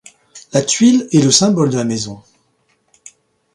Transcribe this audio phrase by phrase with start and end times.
[0.51, 2.23] La tuile est le symbole de la maison.